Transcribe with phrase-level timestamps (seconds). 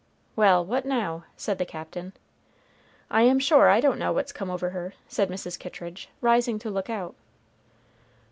[0.35, 2.13] "Well, what now?" said the Captain.
[3.11, 5.59] "I am sure I don't know what's come over her," said Mrs.
[5.59, 7.13] Kittridge, rising to look out.